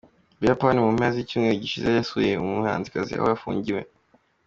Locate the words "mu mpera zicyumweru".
0.83-1.61